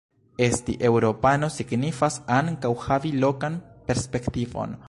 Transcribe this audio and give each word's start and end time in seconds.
Esti 0.45 0.73
eŭropano 0.89 1.51
signifas 1.57 2.19
ankaŭ 2.39 2.75
havi 2.87 3.15
lokan 3.27 3.63
perspektivon". 3.93 4.79